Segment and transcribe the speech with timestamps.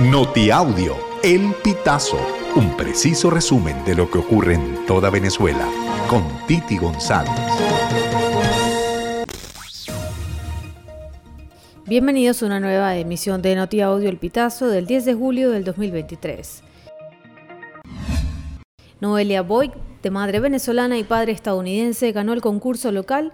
[0.00, 2.18] Notiaudio, El Pitazo,
[2.56, 5.68] un preciso resumen de lo que ocurre en toda Venezuela,
[6.08, 7.30] con Titi González.
[11.86, 16.64] Bienvenidos a una nueva emisión de Notiaudio, El Pitazo del 10 de julio del 2023.
[19.00, 19.70] Noelia Boyd,
[20.02, 23.32] de madre venezolana y padre estadounidense, ganó el concurso local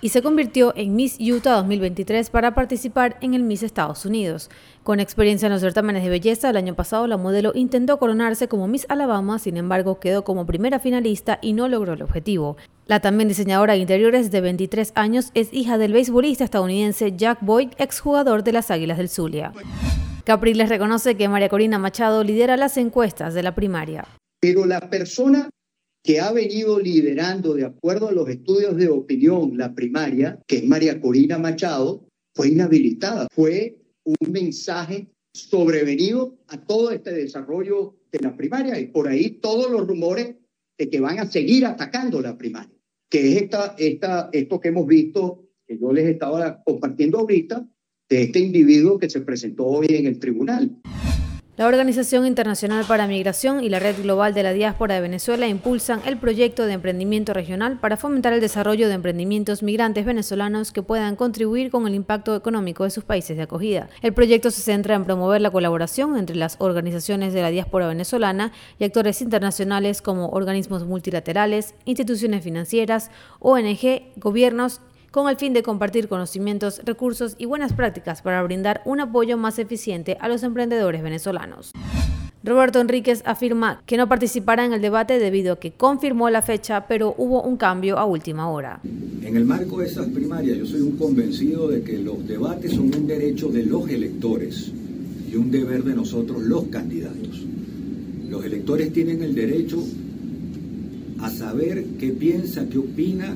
[0.00, 4.50] y se convirtió en Miss Utah 2023 para participar en el Miss Estados Unidos.
[4.82, 8.68] Con experiencia en los certámenes de belleza, el año pasado la modelo intentó coronarse como
[8.68, 12.56] Miss Alabama, sin embargo quedó como primera finalista y no logró el objetivo.
[12.86, 17.70] La también diseñadora de interiores de 23 años es hija del beisbolista estadounidense Jack Boyd,
[17.78, 19.52] exjugador de las Águilas del Zulia.
[20.24, 24.06] Capriles reconoce que María Corina Machado lidera las encuestas de la primaria.
[24.40, 25.48] Pero la persona
[26.08, 30.64] que ha venido liderando, de acuerdo a los estudios de opinión, la primaria, que es
[30.66, 33.28] María Corina Machado, fue inhabilitada.
[33.30, 39.70] Fue un mensaje sobrevenido a todo este desarrollo de la primaria y por ahí todos
[39.70, 40.36] los rumores
[40.78, 42.72] de que van a seguir atacando la primaria,
[43.10, 47.68] que es esta, esta, esto que hemos visto, que yo les estaba compartiendo ahorita,
[48.08, 50.74] de este individuo que se presentó hoy en el tribunal.
[51.58, 56.00] La Organización Internacional para Migración y la Red Global de la Diáspora de Venezuela impulsan
[56.06, 61.16] el proyecto de emprendimiento regional para fomentar el desarrollo de emprendimientos migrantes venezolanos que puedan
[61.16, 63.88] contribuir con el impacto económico de sus países de acogida.
[64.02, 68.52] El proyecto se centra en promover la colaboración entre las organizaciones de la diáspora venezolana
[68.78, 74.80] y actores internacionales como organismos multilaterales, instituciones financieras, ONG, gobiernos
[75.18, 79.58] con el fin de compartir conocimientos, recursos y buenas prácticas para brindar un apoyo más
[79.58, 81.72] eficiente a los emprendedores venezolanos.
[82.44, 86.86] Roberto Enríquez afirma que no participará en el debate debido a que confirmó la fecha,
[86.86, 88.78] pero hubo un cambio a última hora.
[89.24, 92.94] En el marco de esas primarias, yo soy un convencido de que los debates son
[92.94, 94.70] un derecho de los electores
[95.28, 97.44] y un deber de nosotros los candidatos.
[98.30, 99.82] Los electores tienen el derecho
[101.18, 103.34] a saber qué piensa, qué opina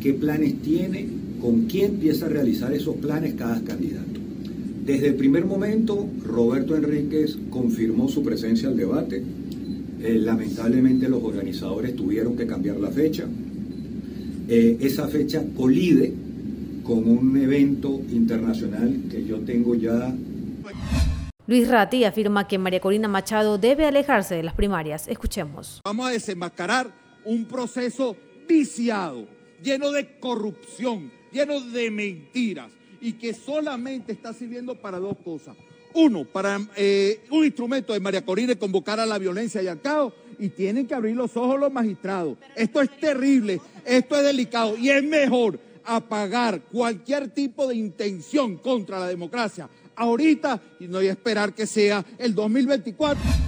[0.00, 1.06] qué planes tiene,
[1.40, 4.20] con quién empieza a realizar esos planes cada candidato.
[4.84, 9.22] Desde el primer momento, Roberto Enríquez confirmó su presencia al debate.
[10.00, 13.24] Eh, lamentablemente los organizadores tuvieron que cambiar la fecha.
[14.48, 16.12] Eh, esa fecha colide
[16.82, 20.14] con un evento internacional que yo tengo ya
[21.48, 25.08] Luis Ratti afirma que María Corina Machado debe alejarse de las primarias.
[25.08, 25.80] Escuchemos.
[25.82, 26.92] Vamos a desenmascarar
[27.24, 28.16] un proceso
[28.46, 29.26] viciado
[29.62, 32.70] lleno de corrupción, lleno de mentiras
[33.00, 35.56] y que solamente está sirviendo para dos cosas.
[35.94, 40.12] Uno, para eh, un instrumento de María Corina convocar a la violencia y al caos
[40.38, 42.36] y tienen que abrir los ojos los magistrados.
[42.54, 49.00] Esto es terrible, esto es delicado y es mejor apagar cualquier tipo de intención contra
[49.00, 53.47] la democracia ahorita y no hay esperar que sea el 2024.